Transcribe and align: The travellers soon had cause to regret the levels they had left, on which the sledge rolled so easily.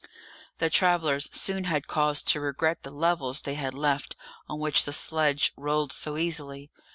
The 0.57 0.71
travellers 0.71 1.29
soon 1.31 1.65
had 1.65 1.85
cause 1.85 2.23
to 2.23 2.39
regret 2.41 2.81
the 2.81 2.89
levels 2.89 3.41
they 3.41 3.53
had 3.53 3.75
left, 3.75 4.15
on 4.49 4.59
which 4.59 4.85
the 4.85 4.93
sledge 4.93 5.53
rolled 5.55 5.91
so 5.91 6.17
easily. 6.17 6.71